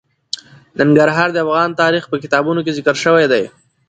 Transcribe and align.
ننګرهار 0.79 1.29
د 1.33 1.37
افغان 1.45 1.69
تاریخ 1.81 2.03
په 2.11 2.15
کتابونو 2.23 2.59
کې 2.65 2.75
ذکر 2.77 2.95
شوی 3.03 3.25
دي. 3.31 3.43